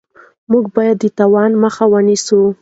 [0.51, 2.41] موږ باید د تاوان مخه ونیسو.